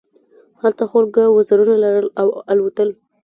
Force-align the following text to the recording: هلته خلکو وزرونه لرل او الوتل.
هلته 0.61 0.83
خلکو 0.91 1.21
وزرونه 1.37 1.75
لرل 1.83 2.07
او 2.21 2.27
الوتل. 2.51 2.89